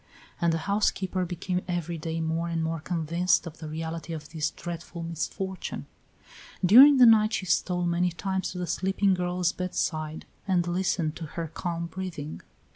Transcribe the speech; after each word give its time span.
And 0.41 0.51
the 0.51 0.57
housekeeper 0.65 1.25
became 1.25 1.61
every 1.67 1.99
day 1.99 2.21
more 2.21 2.49
and 2.49 2.63
more 2.63 2.79
convinced 2.79 3.45
of 3.45 3.59
the 3.59 3.67
reality 3.67 4.13
of 4.13 4.29
this 4.29 4.49
dreadful 4.49 5.03
misfortune. 5.03 5.85
During 6.65 6.97
the 6.97 7.05
night 7.05 7.33
she 7.33 7.45
stole 7.45 7.85
many 7.85 8.09
times 8.11 8.51
to 8.53 8.57
the 8.57 8.65
sleeping 8.65 9.13
girl's 9.13 9.51
bedside 9.51 10.25
and 10.47 10.65
listened 10.65 11.15
to 11.17 11.25
her 11.37 11.49
calm 11.53 11.85
breathing. 11.85 12.41